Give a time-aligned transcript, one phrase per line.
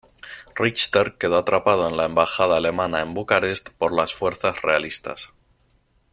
[0.55, 5.31] Richter quedó atrapado en la Embajada alemana en Bucarest por las fuerzas realistas.